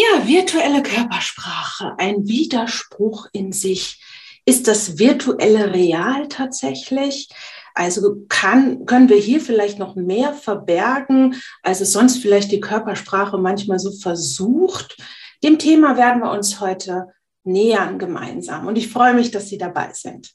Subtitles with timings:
[0.00, 4.00] Ja, virtuelle Körpersprache, ein Widerspruch in sich.
[4.44, 7.28] Ist das virtuelle real tatsächlich?
[7.74, 13.38] Also kann, können wir hier vielleicht noch mehr verbergen, als es sonst vielleicht die Körpersprache
[13.38, 14.96] manchmal so versucht?
[15.42, 17.08] Dem Thema werden wir uns heute
[17.42, 18.68] nähern gemeinsam.
[18.68, 20.30] Und ich freue mich, dass Sie dabei sind.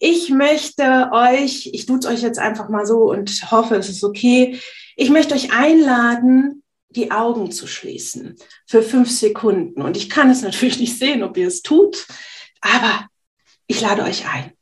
[0.00, 4.04] Ich möchte euch, ich tue es euch jetzt einfach mal so und hoffe, es ist
[4.04, 4.60] okay.
[4.96, 6.61] Ich möchte euch einladen,
[6.96, 9.82] die Augen zu schließen für fünf Sekunden.
[9.82, 12.06] Und ich kann es natürlich nicht sehen, ob ihr es tut,
[12.60, 13.08] aber
[13.66, 14.52] ich lade euch ein.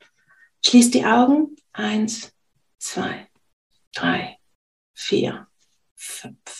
[0.64, 1.56] Schließt die Augen.
[1.73, 2.33] Eins,
[2.78, 3.28] zwei,
[3.95, 4.39] drei,
[4.92, 5.47] vier,
[5.95, 6.59] fünf.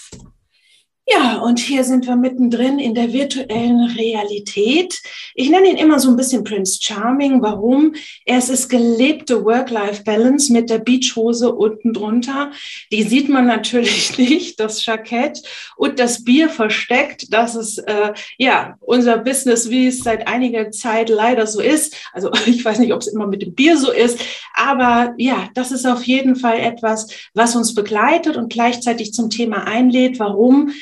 [1.13, 5.01] Ja, und hier sind wir mittendrin in der virtuellen Realität.
[5.35, 7.43] Ich nenne ihn immer so ein bisschen Prince Charming.
[7.43, 7.95] Warum?
[8.27, 12.53] Es ist gelebte Work-Life-Balance mit der Beachhose unten drunter.
[12.93, 15.43] Die sieht man natürlich nicht, das Jackett
[15.77, 17.33] und das Bier versteckt.
[17.33, 21.97] Das ist äh, ja unser Business, wie es seit einiger Zeit leider so ist.
[22.13, 24.21] Also ich weiß nicht, ob es immer mit dem Bier so ist,
[24.55, 29.65] aber ja, das ist auf jeden Fall etwas, was uns begleitet und gleichzeitig zum Thema
[29.65, 30.21] einlädt.
[30.21, 30.73] Warum?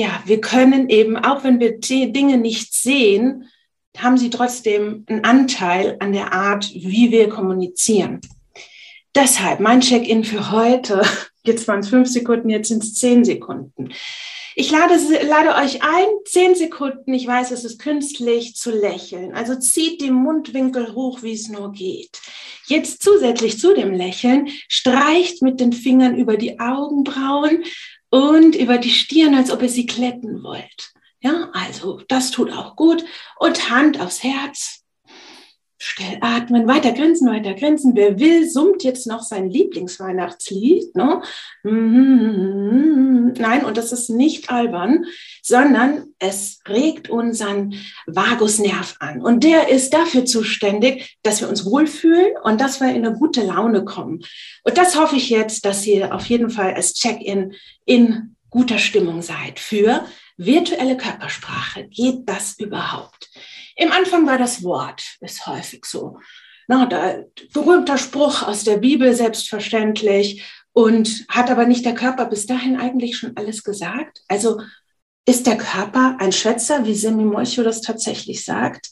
[0.00, 3.50] Ja, wir können eben, auch wenn wir Dinge nicht sehen,
[3.98, 8.22] haben sie trotzdem einen Anteil an der Art, wie wir kommunizieren.
[9.14, 11.02] Deshalb mein Check-in für heute,
[11.44, 13.92] jetzt waren es fünf Sekunden, jetzt sind es zehn Sekunden.
[14.56, 14.94] Ich lade,
[15.26, 19.34] lade euch ein, zehn Sekunden, ich weiß, es ist künstlich, zu lächeln.
[19.34, 22.22] Also zieht die Mundwinkel hoch, wie es nur geht.
[22.68, 27.64] Jetzt zusätzlich zu dem Lächeln, streicht mit den Fingern über die Augenbrauen
[28.10, 30.92] und über die Stirn, als ob ihr sie kletten wollt.
[31.20, 33.04] Ja, also das tut auch gut.
[33.38, 34.79] Und Hand aufs Herz.
[35.82, 37.96] Still atmen, weiter grinsen, weiter grinsen.
[37.96, 40.94] Wer will, summt jetzt noch sein Lieblingsweihnachtslied.
[40.94, 41.22] Ne?
[41.62, 45.06] Nein, und das ist nicht albern,
[45.42, 47.76] sondern es regt unseren
[48.06, 49.22] Vagusnerv an.
[49.22, 53.42] Und der ist dafür zuständig, dass wir uns wohlfühlen und dass wir in eine gute
[53.42, 54.22] Laune kommen.
[54.64, 57.54] Und das hoffe ich jetzt, dass ihr auf jeden Fall als Check-in
[57.86, 60.04] in guter Stimmung seid für
[60.36, 61.88] virtuelle Körpersprache.
[61.88, 63.19] Geht das überhaupt?
[63.80, 66.18] Im Anfang war das Wort, ist häufig so.
[66.68, 67.24] Na, da,
[67.54, 70.44] berühmter Spruch aus der Bibel, selbstverständlich.
[70.72, 74.20] Und hat aber nicht der Körper bis dahin eigentlich schon alles gesagt?
[74.28, 74.60] Also
[75.26, 78.90] ist der Körper ein Schwätzer, wie Semi Molcho das tatsächlich sagt?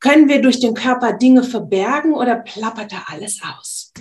[0.00, 3.92] Können wir durch den Körper Dinge verbergen oder plappert da alles aus?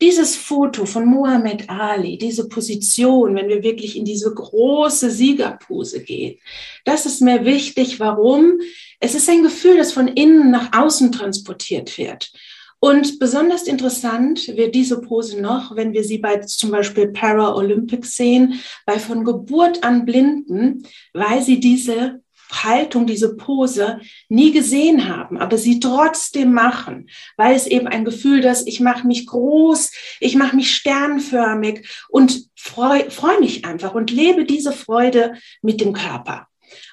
[0.00, 6.38] Dieses Foto von Muhammad Ali, diese Position, wenn wir wirklich in diese große Siegerpose gehen,
[6.84, 8.00] das ist mir wichtig.
[8.00, 8.58] Warum?
[8.98, 12.32] Es ist ein Gefühl, das von innen nach außen transportiert wird.
[12.80, 18.60] Und besonders interessant wird diese Pose noch, wenn wir sie bei zum Beispiel Paralympics sehen,
[18.84, 25.58] bei von Geburt an Blinden, weil sie diese Haltung, diese Pose nie gesehen haben, aber
[25.58, 29.90] sie trotzdem machen, weil es eben ein Gefühl, dass ich mache mich groß,
[30.20, 35.92] ich mache mich sternförmig und freue freu mich einfach und lebe diese Freude mit dem
[35.92, 36.48] Körper.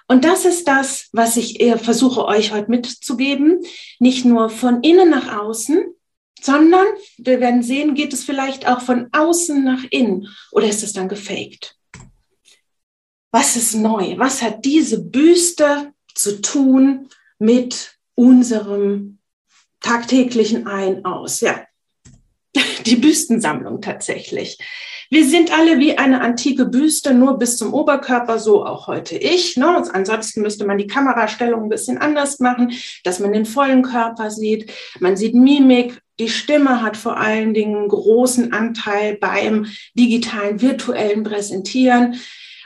[0.07, 3.61] Und das ist das, was ich versuche euch heute mitzugeben,
[3.99, 5.85] nicht nur von innen nach außen,
[6.41, 6.85] sondern
[7.17, 11.07] wir werden sehen, geht es vielleicht auch von außen nach innen oder ist es dann
[11.07, 11.77] gefaked?
[13.31, 14.17] Was ist neu?
[14.17, 17.07] Was hat diese Büste zu tun
[17.39, 19.19] mit unserem
[19.79, 21.39] tagtäglichen Ein aus?
[21.39, 21.63] Ja,
[22.85, 24.57] die Büstensammlung tatsächlich.
[25.13, 29.57] Wir sind alle wie eine antike Büste, nur bis zum Oberkörper, so auch heute ich.
[29.57, 29.67] Ne?
[29.91, 32.71] Ansonsten müsste man die Kamerastellung ein bisschen anders machen,
[33.03, 34.71] dass man den vollen Körper sieht.
[35.01, 41.23] Man sieht Mimik, Die Stimme hat vor allen Dingen einen großen Anteil beim digitalen, virtuellen
[41.23, 42.21] Präsentieren.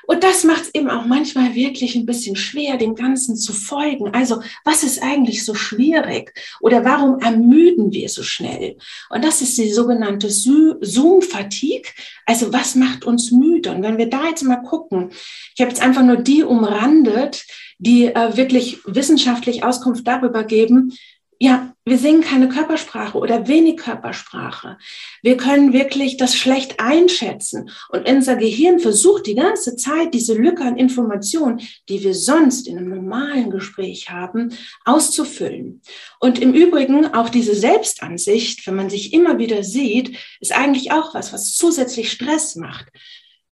[0.08, 4.14] Und das macht es eben auch manchmal wirklich ein bisschen schwer, dem Ganzen zu folgen.
[4.14, 6.34] Also, was ist eigentlich so schwierig?
[6.62, 8.78] Oder warum ermüden wir so schnell?
[9.10, 11.90] Und das ist die sogenannte Zoom-Fatigue.
[12.26, 13.72] Also, was macht uns müde?
[13.72, 15.12] Und wenn wir da jetzt mal gucken,
[15.56, 17.46] ich habe jetzt einfach nur die umrandet,
[17.78, 20.94] die äh, wirklich wissenschaftlich Auskunft darüber geben,
[21.40, 24.78] ja, wir sehen keine Körpersprache oder wenig Körpersprache.
[25.22, 27.70] Wir können wirklich das schlecht einschätzen.
[27.90, 32.78] Und unser Gehirn versucht die ganze Zeit, diese Lücke an Informationen, die wir sonst in
[32.78, 34.54] einem normalen Gespräch haben,
[34.86, 35.82] auszufüllen.
[36.20, 41.14] Und im Übrigen auch diese Selbstansicht, wenn man sich immer wieder sieht, ist eigentlich auch
[41.14, 42.88] was, was zusätzlich Stress macht.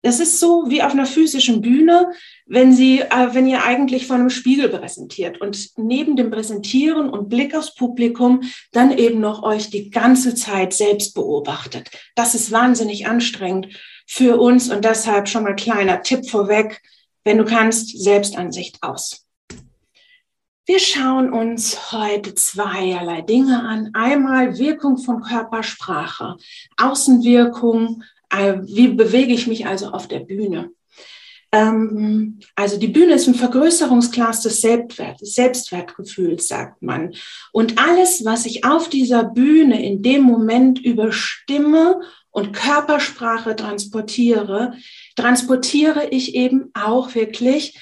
[0.02, 2.12] Das ist so wie auf einer physischen Bühne,
[2.47, 7.29] wenn Sie, äh, wenn ihr eigentlich vor einem Spiegel präsentiert und neben dem Präsentieren und
[7.29, 8.43] Blick aufs Publikum
[8.73, 11.91] dann eben noch euch die ganze Zeit selbst beobachtet.
[12.14, 13.69] Das ist wahnsinnig anstrengend
[14.06, 16.81] für uns und deshalb schon mal kleiner Tipp vorweg,
[17.25, 19.26] wenn du kannst, Selbstansicht aus.
[20.67, 23.91] Wir schauen uns heute zweierlei Dinge an.
[23.93, 26.37] Einmal Wirkung von Körpersprache,
[26.76, 30.71] Außenwirkung, wie bewege ich mich also auf der Bühne?
[31.53, 37.15] Ähm, also die Bühne ist ein Vergrößerungsglas des Selbstwert, Selbstwertgefühls, sagt man.
[37.53, 42.00] Und alles, was ich auf dieser Bühne in dem Moment über Stimme
[42.31, 44.75] und Körpersprache transportiere,
[45.17, 47.76] transportiere ich eben auch wirklich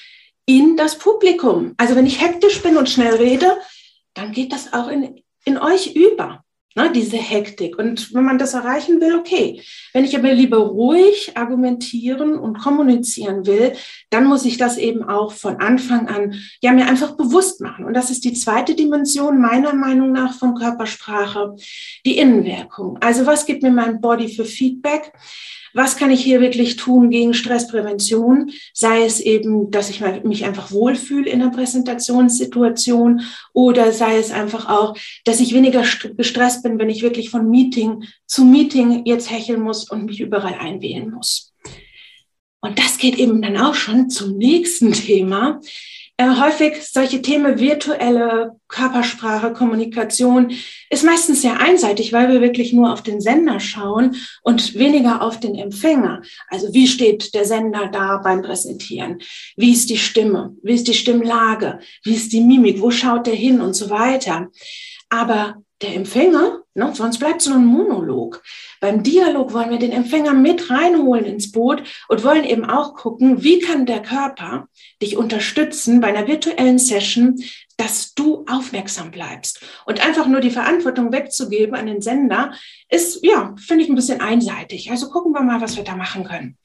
[0.47, 1.75] in das Publikum.
[1.77, 3.55] Also wenn ich hektisch bin und schnell rede,
[4.15, 6.43] dann geht das auch in, in euch über
[6.75, 7.77] ne, diese Hektik.
[7.77, 9.61] Und wenn man das erreichen will, okay.
[9.93, 13.73] Wenn ich aber lieber ruhig argumentieren und kommunizieren will,
[14.09, 17.85] dann muss ich das eben auch von Anfang an ja mir einfach bewusst machen.
[17.85, 21.55] Und das ist die zweite Dimension meiner Meinung nach von Körpersprache,
[22.05, 22.97] die Innenwirkung.
[23.01, 25.11] Also was gibt mir mein Body für Feedback?
[25.73, 28.51] Was kann ich hier wirklich tun gegen Stressprävention?
[28.73, 33.21] Sei es eben, dass ich mich einfach wohlfühle in der Präsentationssituation
[33.53, 35.83] oder sei es einfach auch, dass ich weniger
[36.17, 40.55] gestresst bin, wenn ich wirklich von Meeting zu Meeting jetzt hecheln muss und mich überall
[40.55, 41.53] einwählen muss.
[42.61, 45.61] Und das geht eben dann auch schon zum nächsten Thema,
[46.19, 50.51] häufig solche Themen virtuelle Körpersprache, Kommunikation
[50.89, 55.39] ist meistens sehr einseitig, weil wir wirklich nur auf den Sender schauen und weniger auf
[55.39, 56.21] den Empfänger.
[56.49, 59.19] Also wie steht der Sender da beim Präsentieren?
[59.55, 60.55] Wie ist die Stimme?
[60.61, 61.79] Wie ist die Stimmlage?
[62.03, 62.81] Wie ist die Mimik?
[62.81, 64.49] Wo schaut der hin und so weiter?
[65.09, 68.43] Aber der Empfänger, ne, sonst bleibt es nur ein Monolog.
[68.81, 73.43] Beim Dialog wollen wir den Empfänger mit reinholen ins Boot und wollen eben auch gucken,
[73.43, 74.67] wie kann der Körper
[75.01, 77.41] dich unterstützen bei einer virtuellen Session,
[77.77, 79.61] dass du aufmerksam bleibst.
[79.85, 82.53] Und einfach nur die Verantwortung wegzugeben an den Sender,
[82.89, 84.91] ist, ja, finde ich ein bisschen einseitig.
[84.91, 86.57] Also gucken wir mal, was wir da machen können.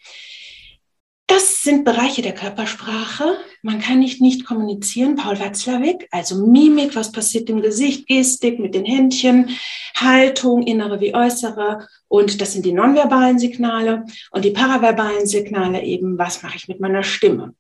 [1.27, 3.39] Das sind Bereiche der Körpersprache.
[3.63, 5.17] Man kann nicht nicht kommunizieren.
[5.17, 9.49] Paul Watzlawick, also Mimik, was passiert im Gesicht, Gestik mit den Händchen,
[9.97, 11.89] Haltung, innere wie äußere.
[12.09, 16.81] Und das sind die nonverbalen Signale und die paraverbalen Signale eben, was mache ich mit
[16.81, 17.55] meiner Stimme.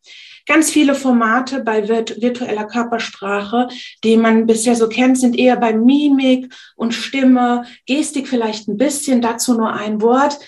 [0.46, 3.68] Ganz viele Formate bei virtueller Körpersprache,
[4.04, 9.22] die man bisher so kennt, sind eher bei Mimik und Stimme, Gestik vielleicht ein bisschen,
[9.22, 10.38] dazu nur ein Wort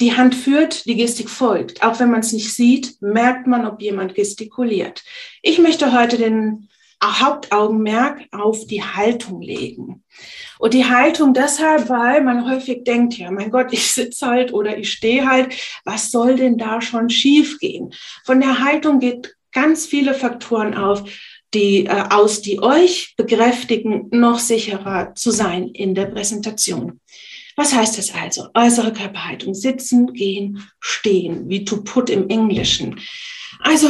[0.00, 1.82] die Hand führt, die Gestik folgt.
[1.82, 5.02] Auch wenn man es nicht sieht, merkt man, ob jemand gestikuliert.
[5.42, 6.68] Ich möchte heute den
[7.02, 10.02] Hauptaugenmerk auf die Haltung legen.
[10.58, 14.78] Und die Haltung deshalb, weil man häufig denkt, ja, mein Gott, ich sitze halt oder
[14.78, 17.92] ich stehe halt, was soll denn da schon schiefgehen?
[18.24, 21.04] Von der Haltung geht ganz viele Faktoren auf,
[21.52, 27.00] die äh, aus, die euch bekräftigen, noch sicherer zu sein in der Präsentation.
[27.56, 28.48] Was heißt das also?
[28.54, 33.00] Äußere Körperhaltung, sitzen, gehen, stehen, wie to put im Englischen.
[33.60, 33.88] Also,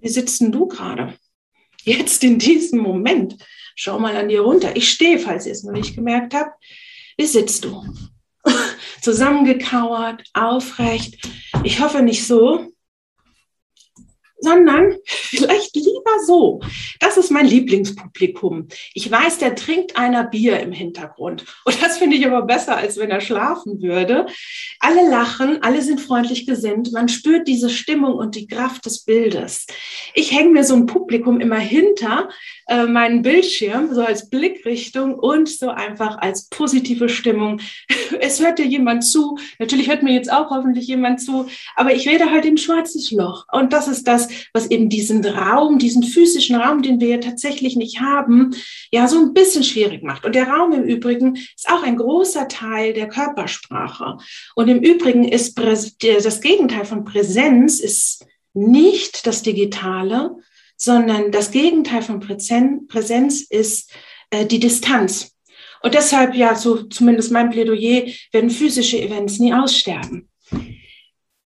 [0.00, 1.14] wie sitzt denn du gerade?
[1.82, 3.36] Jetzt in diesem Moment.
[3.74, 4.74] Schau mal an dir runter.
[4.76, 6.62] Ich stehe, falls ihr es noch nicht gemerkt habt.
[7.16, 7.84] Wie sitzt du?
[9.02, 11.28] Zusammengekauert, aufrecht.
[11.64, 12.72] Ich hoffe nicht so,
[14.46, 16.60] sondern vielleicht lieber so.
[17.00, 18.68] Das ist mein Lieblingspublikum.
[18.94, 21.44] Ich weiß, der trinkt einer Bier im Hintergrund.
[21.64, 24.26] Und das finde ich aber besser, als wenn er schlafen würde.
[24.78, 26.92] Alle lachen, alle sind freundlich gesinnt.
[26.92, 29.66] Man spürt diese Stimmung und die Kraft des Bildes.
[30.14, 32.28] Ich hänge mir so ein Publikum immer hinter
[32.68, 37.60] äh, meinen Bildschirm, so als Blickrichtung und so einfach als positive Stimmung.
[38.20, 39.36] Es hört dir jemand zu.
[39.58, 41.48] Natürlich hört mir jetzt auch hoffentlich jemand zu.
[41.74, 43.46] Aber ich rede halt in schwarzes Loch.
[43.50, 47.76] Und das ist das, was eben diesen Raum, diesen physischen Raum, den wir ja tatsächlich
[47.76, 48.54] nicht haben,
[48.90, 50.24] ja so ein bisschen schwierig macht.
[50.24, 54.18] Und der Raum im Übrigen ist auch ein großer Teil der Körpersprache.
[54.54, 60.36] Und im Übrigen ist das Gegenteil von Präsenz ist nicht das Digitale,
[60.76, 63.92] sondern das Gegenteil von Präsenz ist
[64.30, 65.32] äh, die Distanz.
[65.82, 70.28] Und deshalb, ja, so zumindest mein Plädoyer, werden physische Events nie aussterben.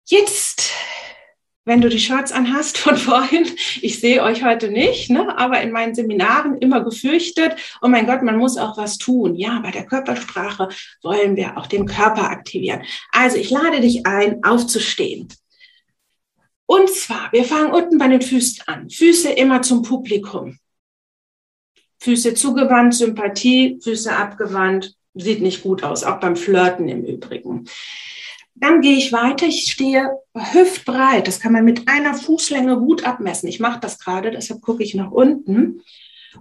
[0.06, 0.70] Jetzt,
[1.68, 3.46] wenn du die Shorts anhast von vorhin,
[3.80, 8.22] ich sehe euch heute nicht, ne, aber in meinen Seminaren immer gefürchtet, oh mein Gott,
[8.22, 9.36] man muss auch was tun.
[9.36, 10.70] Ja, bei der Körpersprache
[11.02, 12.82] wollen wir auch den Körper aktivieren.
[13.12, 15.28] Also ich lade dich ein, aufzustehen.
[16.66, 18.90] Und zwar, wir fangen unten bei den Füßen an.
[18.90, 20.58] Füße immer zum Publikum.
[22.00, 27.68] Füße zugewandt, Sympathie, Füße abgewandt, sieht nicht gut aus, auch beim Flirten im Übrigen.
[28.60, 33.48] Dann gehe ich weiter, ich stehe hüftbreit, das kann man mit einer Fußlänge gut abmessen.
[33.48, 35.82] Ich mache das gerade, deshalb gucke ich nach unten.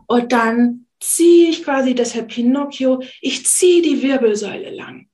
[0.08, 5.08] Und dann ziehe ich quasi, deshalb Pinocchio, ich ziehe die Wirbelsäule lang.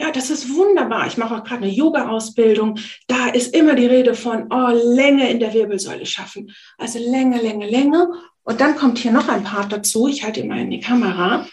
[0.00, 1.08] Ja, das ist wunderbar.
[1.08, 2.78] Ich mache auch gerade eine Yoga-Ausbildung.
[3.08, 6.54] Da ist immer die Rede von, oh, Länge in der Wirbelsäule schaffen.
[6.76, 8.08] Also Länge, Länge, Länge.
[8.44, 10.06] Und dann kommt hier noch ein Part dazu.
[10.06, 11.48] Ich halte mal in die Kamera.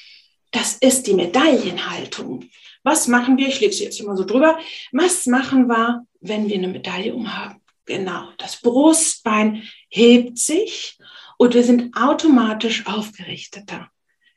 [0.51, 2.45] Das ist die Medaillenhaltung.
[2.85, 3.47] Was machen wir?
[3.47, 4.59] Ich lege sie jetzt immer so drüber.
[4.91, 7.59] Was machen wir, wenn wir eine Medaille umhaben?
[7.85, 8.29] Genau.
[8.37, 10.97] Das Brustbein hebt sich
[11.37, 13.89] und wir sind automatisch aufgerichteter.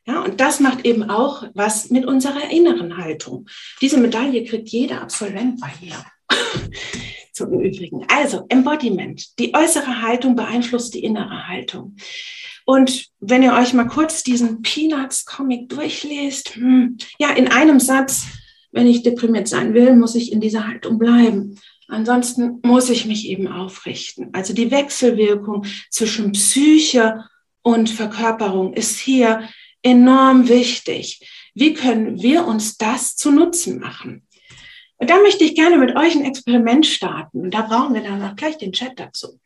[0.07, 3.47] Ja, und das macht eben auch was mit unserer inneren Haltung.
[3.83, 6.02] Diese Medaille kriegt jeder Absolvent bei mir.
[7.35, 8.07] Zum Übrigen.
[8.09, 9.38] Also, Embodiment.
[9.38, 11.97] Die äußere Haltung beeinflusst die innere Haltung.
[12.68, 18.26] Und wenn ihr euch mal kurz diesen Peanuts-Comic durchlest, hm, ja, in einem Satz,
[18.72, 21.58] wenn ich deprimiert sein will, muss ich in dieser Haltung bleiben.
[21.88, 24.28] Ansonsten muss ich mich eben aufrichten.
[24.34, 27.25] Also die Wechselwirkung zwischen Psyche
[27.62, 29.48] und Verkörperung ist hier
[29.80, 31.26] enorm wichtig.
[31.54, 34.27] Wie können wir uns das zu Nutzen machen?
[35.00, 37.40] Und da möchte ich gerne mit euch ein Experiment starten.
[37.43, 39.38] Und da brauchen wir dann auch gleich den Chat dazu.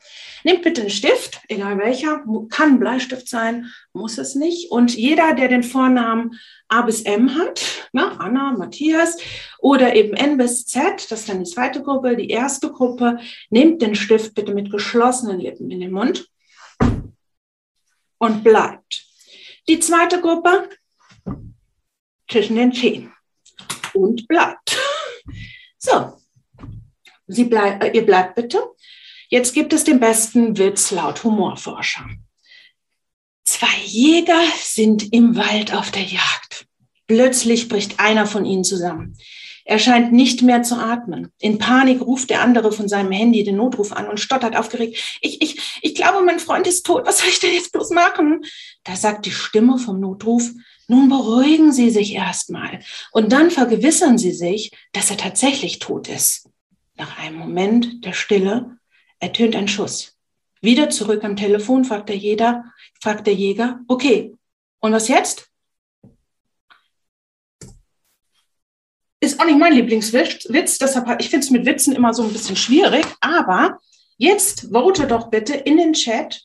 [0.45, 4.71] Nehmt bitte einen Stift, egal welcher, kann Bleistift sein, muss es nicht.
[4.71, 9.19] Und jeder, der den Vornamen A bis M hat, na, Anna, Matthias
[9.59, 13.19] oder eben N bis Z, das ist dann die zweite Gruppe, die erste Gruppe,
[13.51, 16.29] nehmt den Stift bitte mit geschlossenen Lippen in den Mund
[18.17, 19.05] und bleibt.
[19.69, 20.71] Die zweite Gruppe
[22.31, 23.13] zwischen den Zehen
[23.93, 24.62] und bleibt.
[25.85, 26.13] So,
[27.27, 28.63] Sie bleib, äh, ihr bleibt bitte.
[29.29, 32.07] Jetzt gibt es den besten Witz laut Humorforscher.
[33.45, 36.67] Zwei Jäger sind im Wald auf der Jagd.
[37.09, 39.17] Plötzlich bricht einer von ihnen zusammen.
[39.65, 41.33] Er scheint nicht mehr zu atmen.
[41.41, 45.19] In Panik ruft der andere von seinem Handy den Notruf an und stottert aufgeregt.
[45.21, 47.07] Ich, ich, ich glaube, mein Freund ist tot.
[47.07, 48.45] Was soll ich denn jetzt bloß machen?
[48.85, 50.51] Da sagt die Stimme vom Notruf,
[50.89, 52.81] nun beruhigen Sie sich erstmal
[53.13, 56.49] und dann vergewissern Sie sich, dass er tatsächlich tot ist.
[56.97, 58.77] Nach einem Moment der Stille
[59.19, 60.17] ertönt ein Schuss.
[60.61, 62.65] Wieder zurück am Telefon fragt der, Jäger,
[63.01, 64.35] fragt der Jäger, okay,
[64.81, 65.49] und was jetzt?
[69.21, 72.57] Ist auch nicht mein Lieblingswitz, deshalb ich finde es mit Witzen immer so ein bisschen
[72.57, 73.79] schwierig, aber
[74.17, 76.43] jetzt vote doch bitte in den Chat,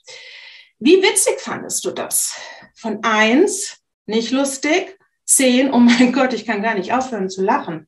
[0.80, 2.36] wie witzig fandest du das?
[2.76, 3.78] Von eins,
[4.08, 7.88] nicht lustig, zehn, oh mein Gott, ich kann gar nicht aufhören zu lachen.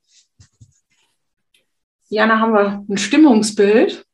[2.09, 4.05] Jana, haben wir ein Stimmungsbild?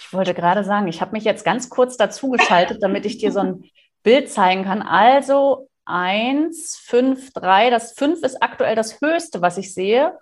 [0.00, 3.32] Ich wollte gerade sagen, ich habe mich jetzt ganz kurz dazu geschaltet, damit ich dir
[3.32, 3.64] so ein
[4.02, 4.82] Bild zeigen kann.
[4.82, 7.70] Also 1, 5, 3.
[7.70, 10.16] Das 5 ist aktuell das höchste, was ich sehe.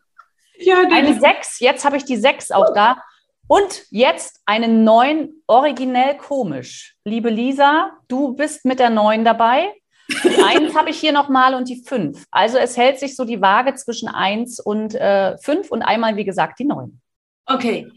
[0.59, 1.61] Ja, eine 6.
[1.61, 3.03] Jetzt habe ich die 6 auch da.
[3.49, 6.97] Und jetzt eine 9, originell komisch.
[7.05, 9.73] Liebe Lisa, du bist mit der 9 dabei.
[10.09, 12.25] Die 1 habe ich hier nochmal und die 5.
[12.31, 16.25] Also es hält sich so die Waage zwischen 1 und äh, 5 und einmal, wie
[16.25, 17.01] gesagt, die 9.
[17.47, 17.91] Okay,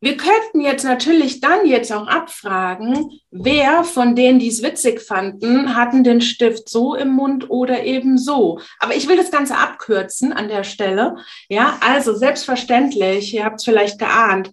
[0.00, 5.74] wir könnten jetzt natürlich dann jetzt auch abfragen, wer von denen, die es witzig fanden,
[5.74, 8.60] hatten den Stift so im Mund oder eben so.
[8.78, 11.16] Aber ich will das Ganze abkürzen an der Stelle.
[11.48, 14.52] Ja, also selbstverständlich, ihr habt es vielleicht geahnt,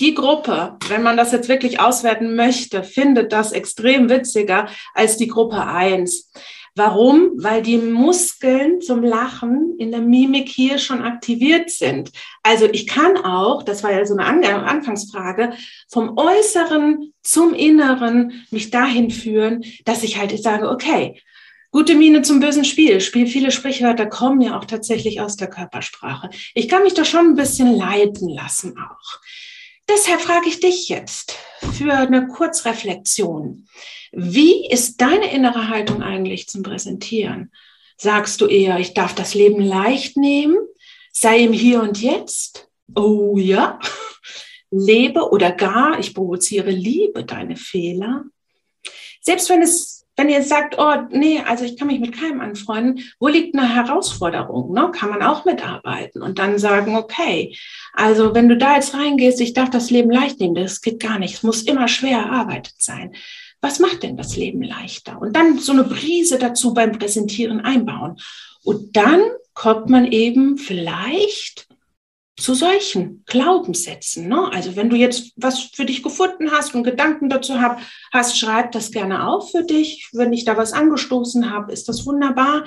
[0.00, 5.28] die Gruppe, wenn man das jetzt wirklich auswerten möchte, findet das extrem witziger als die
[5.28, 6.30] Gruppe eins.
[6.78, 7.32] Warum?
[7.34, 12.12] Weil die Muskeln zum Lachen in der Mimik hier schon aktiviert sind.
[12.44, 15.54] Also ich kann auch, das war ja so eine Anfangsfrage,
[15.88, 21.20] vom Äußeren zum Inneren mich dahin führen, dass ich halt sage, okay,
[21.70, 22.98] Gute Miene zum bösen Spiel.
[23.02, 26.30] Spiel viele Sprichwörter kommen ja auch tatsächlich aus der Körpersprache.
[26.54, 29.20] Ich kann mich da schon ein bisschen leiten lassen auch.
[29.88, 31.36] Deshalb frage ich dich jetzt,
[31.72, 33.66] für eine Kurzreflexion.
[34.12, 37.52] Wie ist deine innere Haltung eigentlich zum Präsentieren?
[37.96, 40.56] Sagst du eher, ich darf das Leben leicht nehmen,
[41.12, 42.68] sei im Hier und Jetzt?
[42.94, 43.78] Oh ja.
[44.70, 48.24] Lebe oder gar, ich provoziere, liebe deine Fehler.
[49.22, 53.04] Selbst wenn es wenn ihr sagt, oh nee, also ich kann mich mit keinem anfreunden,
[53.20, 54.72] wo liegt eine Herausforderung?
[54.72, 54.90] Ne?
[54.92, 57.56] Kann man auch mitarbeiten und dann sagen, okay,
[57.92, 61.20] also wenn du da jetzt reingehst, ich darf das Leben leicht nehmen, das geht gar
[61.20, 63.14] nicht, es muss immer schwer erarbeitet sein.
[63.60, 65.20] Was macht denn das Leben leichter?
[65.20, 68.16] Und dann so eine Brise dazu beim Präsentieren einbauen.
[68.64, 69.22] Und dann
[69.54, 71.67] kommt man eben vielleicht
[72.38, 74.28] zu solchen Glaubenssätzen.
[74.28, 74.50] Ne?
[74.52, 77.54] Also wenn du jetzt was für dich gefunden hast und Gedanken dazu
[78.12, 80.08] hast, schreib das gerne auf für dich.
[80.12, 82.64] Wenn ich da was angestoßen habe, ist das wunderbar.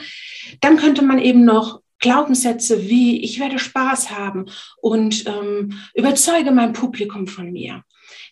[0.60, 4.48] Dann könnte man eben noch Glaubenssätze wie ich werde Spaß haben
[4.82, 7.84] und ähm, überzeuge mein Publikum von mir.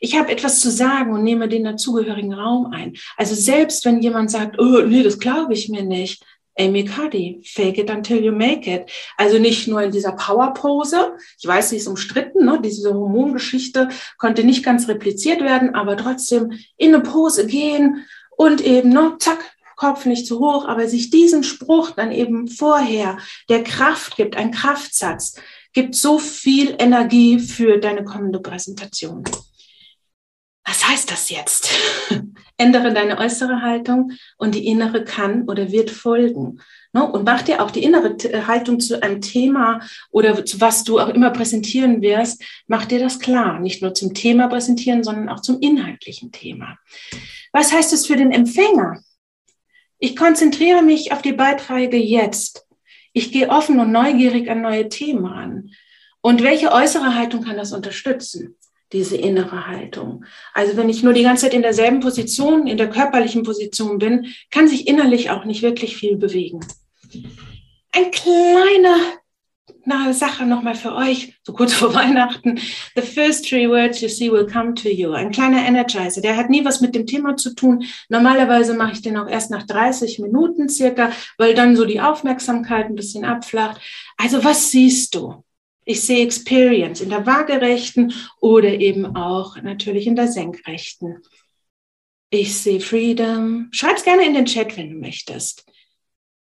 [0.01, 2.93] Ich habe etwas zu sagen und nehme den dazugehörigen Raum ein.
[3.15, 6.23] Also selbst wenn jemand sagt, oh, nee, das glaube ich mir nicht,
[6.59, 8.91] Amy Cuddy, Fake it until you make it.
[9.17, 11.13] Also nicht nur in dieser Power-Pose.
[11.39, 12.59] Ich weiß, sie ist umstritten, ne?
[12.63, 18.89] diese Hormongeschichte konnte nicht ganz repliziert werden, aber trotzdem in eine Pose gehen und eben,
[18.89, 19.39] ne, zack,
[19.75, 24.51] Kopf nicht zu hoch, aber sich diesen Spruch dann eben vorher, der Kraft gibt, ein
[24.51, 25.35] Kraftsatz,
[25.71, 29.23] gibt so viel Energie für deine kommende Präsentation.
[30.69, 31.71] Was heißt das jetzt?
[32.57, 36.61] Ändere deine äußere Haltung und die innere kann oder wird folgen.
[36.93, 37.11] Ne?
[37.11, 39.79] Und mach dir auch die innere äh, Haltung zu einem Thema
[40.11, 43.59] oder zu was du auch immer präsentieren wirst, mach dir das klar.
[43.59, 46.77] Nicht nur zum Thema präsentieren, sondern auch zum inhaltlichen Thema.
[47.51, 49.01] Was heißt es für den Empfänger?
[49.97, 52.67] Ich konzentriere mich auf die Beiträge jetzt.
[53.11, 55.71] Ich gehe offen und neugierig an neue Themen ran.
[56.21, 58.55] Und welche äußere Haltung kann das unterstützen?
[58.91, 60.25] Diese innere Haltung.
[60.53, 64.27] Also wenn ich nur die ganze Zeit in derselben Position, in der körperlichen Position bin,
[64.49, 66.59] kann sich innerlich auch nicht wirklich viel bewegen.
[67.91, 68.95] Ein kleiner
[69.91, 72.59] eine Sache nochmal für euch, so kurz vor Weihnachten.
[72.95, 75.11] The first three words you see will come to you.
[75.11, 77.83] Ein kleiner Energizer, der hat nie was mit dem Thema zu tun.
[78.09, 82.87] Normalerweise mache ich den auch erst nach 30 Minuten circa, weil dann so die Aufmerksamkeit
[82.87, 83.81] ein bisschen abflacht.
[84.17, 85.43] Also was siehst du?
[85.89, 91.23] Ich sehe Experience in der waagerechten oder eben auch natürlich in der senkrechten.
[92.29, 93.69] Ich sehe Freedom.
[93.71, 95.65] Schreib's gerne in den Chat, wenn du möchtest.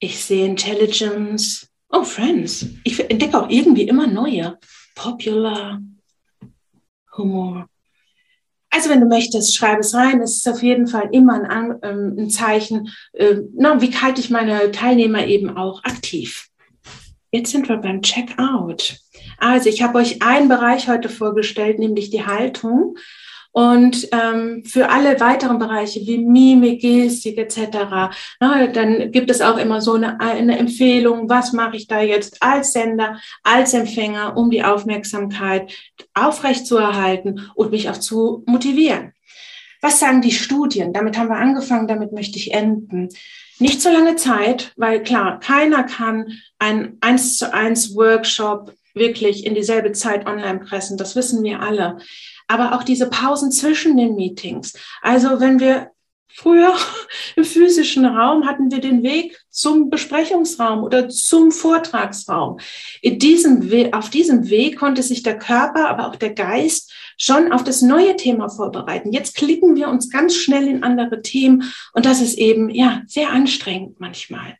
[0.00, 1.66] Ich sehe Intelligence.
[1.88, 2.66] Oh, Friends.
[2.84, 4.58] Ich entdecke auch irgendwie immer neue.
[4.94, 5.80] Popular.
[7.16, 7.70] Humor.
[8.68, 10.20] Also wenn du möchtest, schreib es rein.
[10.20, 14.28] Es ist auf jeden Fall immer ein, ähm, ein Zeichen, äh, na, wie halte ich
[14.28, 16.50] meine Teilnehmer eben auch aktiv.
[17.30, 18.98] Jetzt sind wir beim Checkout.
[19.38, 22.96] Also ich habe euch einen Bereich heute vorgestellt, nämlich die Haltung.
[23.52, 29.56] Und ähm, für alle weiteren Bereiche wie Mimik, Gestik etc., na, dann gibt es auch
[29.56, 34.50] immer so eine, eine Empfehlung, was mache ich da jetzt als Sender, als Empfänger, um
[34.50, 35.72] die Aufmerksamkeit
[36.14, 39.12] aufrechtzuerhalten und mich auch zu motivieren.
[39.80, 40.92] Was sagen die Studien?
[40.92, 43.08] Damit haben wir angefangen, damit möchte ich enden.
[43.60, 49.54] Nicht so lange Zeit, weil klar, keiner kann ein eins zu eins Workshop wirklich in
[49.54, 50.96] dieselbe Zeit online pressen.
[50.96, 51.98] Das wissen wir alle.
[52.46, 54.74] Aber auch diese Pausen zwischen den Meetings.
[55.02, 55.90] Also wenn wir
[56.38, 56.74] früher
[57.36, 62.58] im physischen Raum hatten wir den Weg zum Besprechungsraum oder zum Vortragsraum.
[63.02, 67.52] In diesem We auf diesem Weg konnte sich der Körper, aber auch der Geist schon
[67.52, 69.12] auf das neue Thema vorbereiten.
[69.12, 73.30] Jetzt klicken wir uns ganz schnell in andere Themen und das ist eben, ja, sehr
[73.30, 74.56] anstrengend manchmal.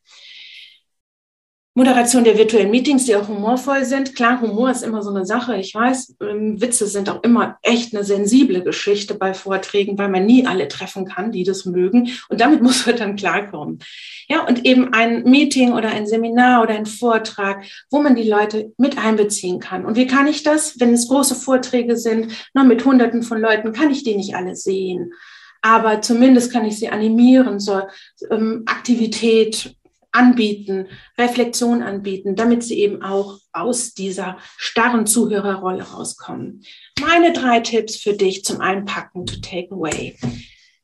[1.78, 4.16] Moderation der virtuellen Meetings, die auch humorvoll sind.
[4.16, 5.56] Klar, Humor ist immer so eine Sache.
[5.58, 10.26] Ich weiß, ähm, Witze sind auch immer echt eine sensible Geschichte bei Vorträgen, weil man
[10.26, 12.10] nie alle treffen kann, die das mögen.
[12.30, 13.78] Und damit muss man dann klarkommen.
[14.26, 18.72] Ja, und eben ein Meeting oder ein Seminar oder ein Vortrag, wo man die Leute
[18.76, 19.86] mit einbeziehen kann.
[19.86, 23.72] Und wie kann ich das, wenn es große Vorträge sind, noch mit Hunderten von Leuten,
[23.72, 25.12] kann ich die nicht alle sehen
[25.60, 27.82] aber zumindest kann ich sie animieren, so
[28.30, 29.74] ähm, Aktivität
[30.12, 36.64] anbieten, Reflexion anbieten, damit sie eben auch aus dieser starren Zuhörerrolle rauskommen.
[37.00, 40.16] Meine drei Tipps für dich zum Einpacken to take away.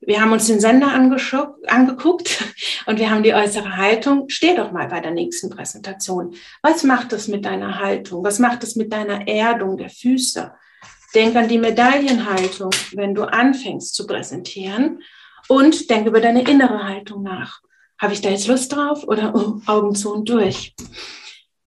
[0.07, 2.45] Wir haben uns den Sender angeguckt
[2.87, 4.29] und wir haben die äußere Haltung.
[4.29, 6.35] Steh doch mal bei der nächsten Präsentation.
[6.63, 8.23] Was macht das mit deiner Haltung?
[8.25, 10.53] Was macht es mit deiner Erdung der Füße?
[11.15, 15.01] Denk an die Medaillenhaltung, wenn du anfängst zu präsentieren
[15.49, 17.61] und denk über deine innere Haltung nach.
[18.05, 20.75] Habe ich da jetzt Lust drauf oder oh, Augen zu und durch?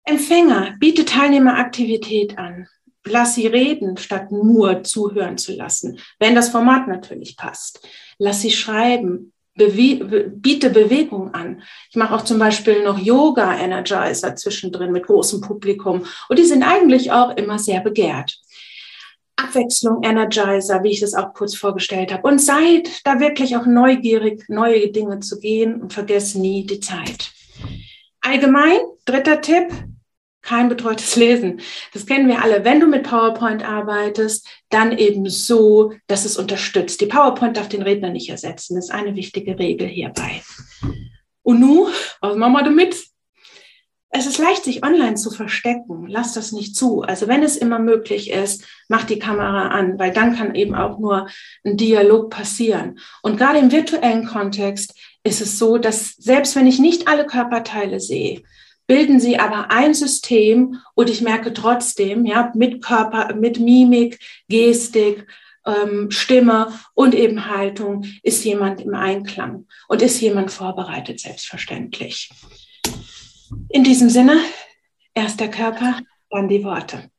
[0.02, 2.68] Empfänger, biete Teilnehmeraktivität an.
[3.04, 7.86] lass sie reden, statt nur zuhören zu lassen, wenn das Format natürlich passt.
[8.16, 11.62] Lass sie schreiben, Bewe biete Bewegung an.
[11.90, 16.62] Ich mache auch zum Beispiel noch Yoga Energizer zwischendrin mit großem Publikum und die sind
[16.62, 18.38] eigentlich auch immer sehr begehrt.
[19.42, 22.26] Abwechslung Energizer, wie ich es auch kurz vorgestellt habe.
[22.26, 27.32] Und seid da wirklich auch neugierig, neue Dinge zu gehen und vergesst nie die Zeit.
[28.20, 29.68] Allgemein, dritter Tipp,
[30.42, 31.60] kein betreutes Lesen.
[31.92, 32.64] Das kennen wir alle.
[32.64, 37.00] Wenn du mit PowerPoint arbeitest, dann eben so, dass es unterstützt.
[37.00, 38.74] Die PowerPoint darf den Redner nicht ersetzen.
[38.74, 40.42] Das ist eine wichtige Regel hierbei.
[41.42, 41.88] Und nun,
[42.20, 42.96] was machen wir damit?
[44.14, 46.06] Es ist leicht, sich online zu verstecken.
[46.06, 47.00] Lass das nicht zu.
[47.00, 50.98] Also wenn es immer möglich ist, mach die Kamera an, weil dann kann eben auch
[50.98, 51.28] nur
[51.64, 52.98] ein Dialog passieren.
[53.22, 54.94] Und gerade im virtuellen Kontext
[55.24, 58.42] ist es so, dass selbst wenn ich nicht alle Körperteile sehe,
[58.86, 65.26] bilden sie aber ein System und ich merke trotzdem, ja, mit Körper, mit Mimik, Gestik,
[65.64, 72.30] ähm, Stimme und eben Haltung ist jemand im Einklang und ist jemand vorbereitet, selbstverständlich.
[73.68, 74.36] In diesem Sinne,
[75.14, 75.98] erst der Körper,
[76.30, 77.10] dann die Worte.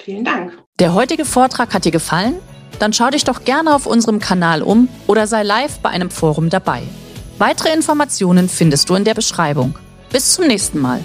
[0.00, 0.56] Vielen Dank.
[0.78, 2.36] Der heutige Vortrag hat dir gefallen?
[2.78, 6.48] Dann schau dich doch gerne auf unserem Kanal um oder sei live bei einem Forum
[6.48, 6.82] dabei.
[7.38, 9.78] Weitere Informationen findest du in der Beschreibung.
[10.10, 11.04] Bis zum nächsten Mal.